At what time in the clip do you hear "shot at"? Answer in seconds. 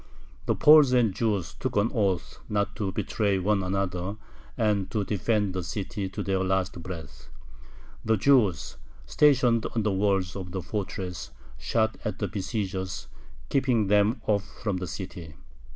11.59-12.17